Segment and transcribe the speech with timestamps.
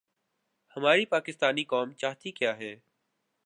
[0.77, 2.75] ہماری پاکستانی قوم چاہتی کیا ہے؟